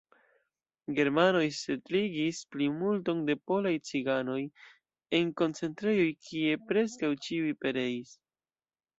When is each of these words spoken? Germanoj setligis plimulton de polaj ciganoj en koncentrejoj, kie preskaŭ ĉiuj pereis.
Germanoj 0.99 1.41
setligis 1.57 2.39
plimulton 2.55 3.19
de 3.27 3.35
polaj 3.51 3.73
ciganoj 3.89 4.37
en 5.19 5.29
koncentrejoj, 5.41 6.07
kie 6.29 6.55
preskaŭ 6.71 7.11
ĉiuj 7.27 7.53
pereis. 7.65 8.15